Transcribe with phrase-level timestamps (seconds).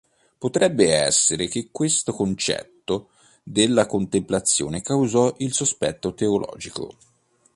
[0.39, 3.09] Potrebbe essere che questo concetto
[3.43, 6.95] della contemplazione causò il sospetto teologico.